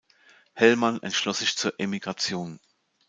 [0.55, 2.59] Hellmann entschloss sich zur Emigration.